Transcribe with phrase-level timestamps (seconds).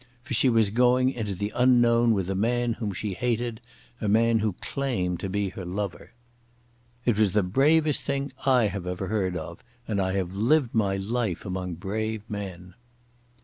[0.23, 3.61] For she was going into the unknown with a man whom she hated,
[4.01, 6.13] a man who claimed to be her lover.
[7.05, 10.95] It was the bravest thing I have ever heard of, and I have lived my
[10.95, 12.73] life among brave men.